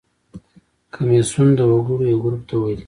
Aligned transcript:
کمیسیون 0.93 1.49
د 1.57 1.61
وګړو 1.71 2.03
یو 2.11 2.19
ګروپ 2.23 2.43
ته 2.49 2.55
ویل 2.61 2.71
کیږي. 2.73 2.79